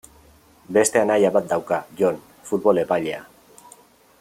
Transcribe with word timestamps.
Beste 0.77 1.01
anaia 1.01 1.31
bat 1.35 1.51
dauka, 1.51 1.79
Jon, 2.01 2.19
futbol 2.53 2.83
epailea. 2.85 3.21